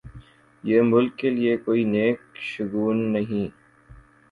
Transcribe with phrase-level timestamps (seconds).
[0.63, 3.47] یہ ملک کے لئے کوئی نیک شگون نہیں۔